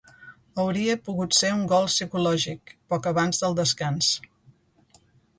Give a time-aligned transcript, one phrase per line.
[0.61, 4.09] Hauria pogut ser un gol psicològic, poc abans del descans.